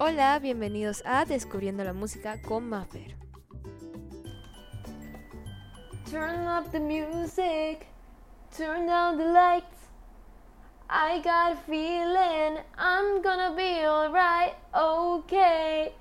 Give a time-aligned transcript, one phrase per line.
[0.00, 3.16] Hola, bienvenidos a Descubriendo la Música con Maffer.
[6.08, 7.84] Turn up the music,
[8.56, 9.90] turn down the lights.
[10.88, 15.92] I got a feeling I'm gonna be alright, okay.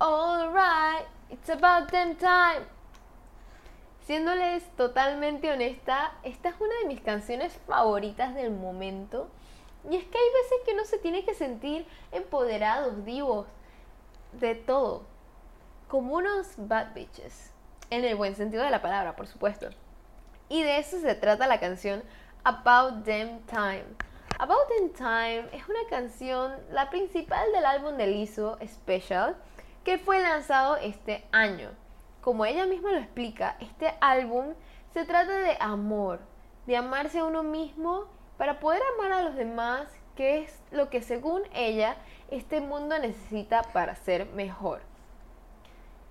[0.00, 2.66] Alright, it's about them time.
[4.08, 9.30] Siéndoles totalmente honesta, esta es una de mis canciones favoritas del momento.
[9.88, 13.46] Y es que hay veces que uno se tiene que sentir empoderados, divos,
[14.32, 15.02] de todo.
[15.88, 17.52] Como unos bad bitches.
[17.90, 19.70] En el buen sentido de la palabra, por supuesto.
[20.50, 22.02] Y de eso se trata la canción
[22.44, 23.84] About Them Time.
[24.38, 29.36] About Them Time es una canción, la principal del álbum de Lizzo, Special,
[29.84, 31.70] que fue lanzado este año.
[32.20, 34.54] Como ella misma lo explica, este álbum
[34.92, 36.20] se trata de amor,
[36.66, 38.06] de amarse a uno mismo
[38.38, 41.96] para poder amar a los demás, que es lo que según ella
[42.30, 44.80] este mundo necesita para ser mejor.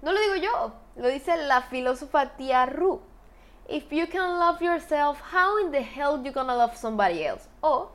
[0.01, 3.01] No lo digo yo, lo dice la filósofa Tia Ru.
[3.67, 7.49] If you can love yourself, how in the hell you gonna love somebody else?
[7.61, 7.91] O,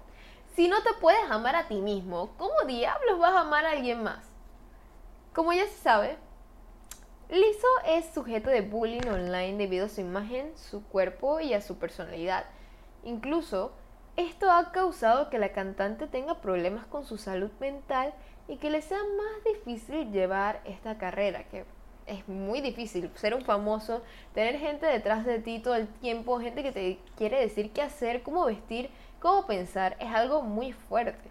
[0.54, 4.02] si no te puedes amar a ti mismo, ¿cómo diablos vas a amar a alguien
[4.02, 4.24] más?
[5.32, 6.18] Como ya se sabe,
[7.30, 11.78] Lizzo es sujeto de bullying online debido a su imagen, su cuerpo y a su
[11.78, 12.44] personalidad.
[13.04, 13.72] Incluso,
[14.16, 18.12] esto ha causado que la cantante tenga problemas con su salud mental
[18.48, 21.64] y que le sea más difícil llevar esta carrera, que
[22.06, 24.02] es muy difícil ser un famoso,
[24.34, 28.22] tener gente detrás de ti todo el tiempo, gente que te quiere decir qué hacer,
[28.22, 31.30] cómo vestir, cómo pensar, es algo muy fuerte.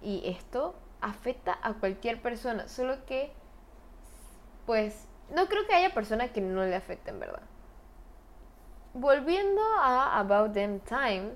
[0.00, 3.32] Y esto afecta a cualquier persona, solo que,
[4.66, 7.42] pues, no creo que haya personas que no le afecten, ¿verdad?
[8.94, 11.32] Volviendo a About Them Time,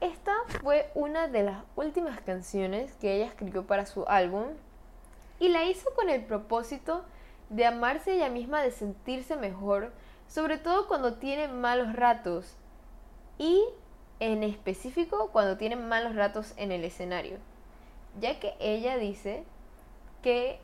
[0.00, 4.46] esta fue una de las últimas canciones que ella escribió para su álbum
[5.38, 7.04] y la hizo con el propósito
[7.50, 9.92] de amarse ella misma, de sentirse mejor,
[10.28, 12.56] sobre todo cuando tiene malos ratos
[13.38, 13.64] y
[14.20, 17.38] en específico cuando tiene malos ratos en el escenario,
[18.20, 19.44] ya que ella dice
[20.22, 20.60] que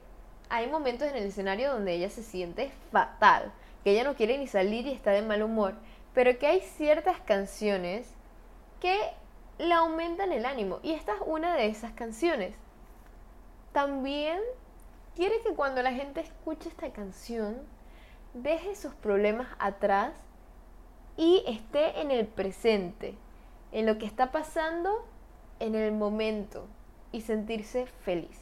[0.48, 3.52] hay momentos en el escenario donde ella se siente fatal,
[3.82, 5.74] que ella no quiere ni salir y está de mal humor,
[6.14, 8.06] pero que hay ciertas canciones
[8.80, 8.98] que
[9.58, 12.54] le aumentan el ánimo y esta es una de esas canciones.
[13.72, 14.40] También
[15.14, 17.58] quiere que cuando la gente escuche esta canción
[18.34, 20.12] deje sus problemas atrás
[21.16, 23.14] y esté en el presente,
[23.72, 25.06] en lo que está pasando
[25.58, 26.66] en el momento
[27.12, 28.38] y sentirse feliz.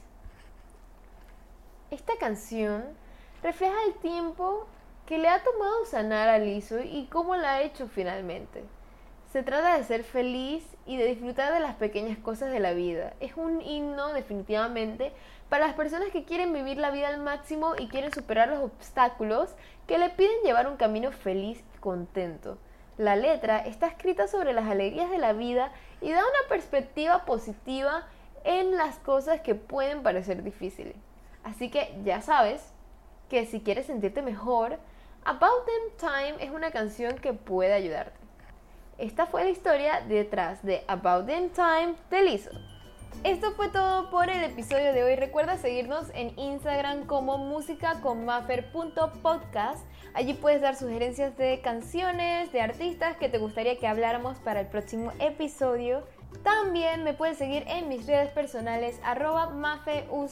[1.91, 2.84] Esta canción
[3.42, 4.66] refleja el tiempo
[5.06, 8.64] que le ha tomado sanar a Lizzo y cómo la ha hecho finalmente.
[9.34, 13.15] Se trata de ser feliz y de disfrutar de las pequeñas cosas de la vida.
[13.19, 15.11] Es un himno definitivamente
[15.49, 19.53] para las personas que quieren vivir la vida al máximo y quieren superar los obstáculos
[19.89, 22.59] que le piden llevar un camino feliz y contento.
[22.97, 28.06] La letra está escrita sobre las alegrías de la vida y da una perspectiva positiva
[28.45, 30.95] en las cosas que pueden parecer difíciles.
[31.43, 32.72] Así que ya sabes
[33.28, 34.78] que si quieres sentirte mejor,
[35.25, 38.23] About Them Time es una canción que puede ayudarte.
[38.99, 42.50] Esta fue la historia detrás de About Them Time de Lizzo.
[43.25, 45.16] Esto fue todo por el episodio de hoy.
[45.16, 49.84] Recuerda seguirnos en Instagram como musicaconmaffer.podcast.
[50.15, 54.69] Allí puedes dar sugerencias de canciones, de artistas que te gustaría que habláramos para el
[54.69, 56.04] próximo episodio.
[56.44, 60.31] También me puedes seguir en mis redes personales arroba mafeuc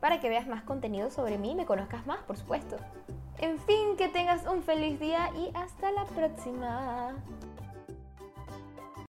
[0.00, 2.76] para que veas más contenido sobre mí y me conozcas más, por supuesto.
[3.38, 7.16] En fin, que tengas un feliz día y hasta la próxima.